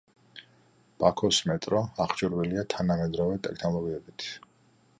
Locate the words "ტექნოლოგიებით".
3.49-4.27